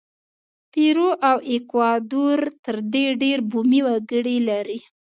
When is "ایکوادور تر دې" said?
1.51-3.05